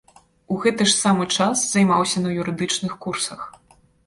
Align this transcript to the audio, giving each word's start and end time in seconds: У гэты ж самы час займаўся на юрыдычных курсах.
У 0.53 0.55
гэты 0.63 0.87
ж 0.87 0.93
самы 1.03 1.27
час 1.35 1.61
займаўся 1.75 2.25
на 2.25 2.33
юрыдычных 2.41 2.97
курсах. 3.05 3.47